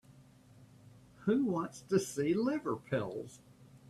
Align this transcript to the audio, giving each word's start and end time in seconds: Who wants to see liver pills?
Who 1.25 1.45
wants 1.45 1.81
to 1.83 1.99
see 1.99 2.33
liver 2.33 2.75
pills? 2.75 3.39